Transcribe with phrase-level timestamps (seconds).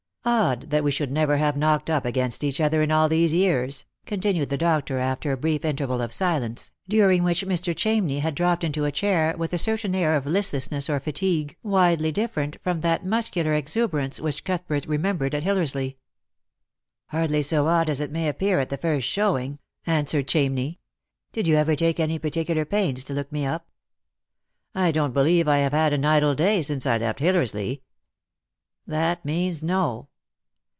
[0.23, 3.87] "Odd, that we should never have knocked up against each other in all these years,"
[4.05, 7.73] continued the doctor after a brief interval of silence, during which Mr.
[7.73, 12.11] Chamney had dropped into a chair, with a certain air of listlessness or fatigue, widely
[12.11, 15.95] different from that muscular exuberance which Cuthbert remem bered at Hillersley."
[17.07, 19.57] Hardly so odd as it may appear at the first showing,"
[19.87, 20.77] answered Chamney."
[21.33, 23.71] Did you ever take any particular pains to look me up?""
[24.75, 27.81] I don't believe I have had an idle day since I left Hillersley."
[28.85, 30.09] "That means No.